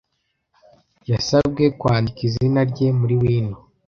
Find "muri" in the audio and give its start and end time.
2.99-3.15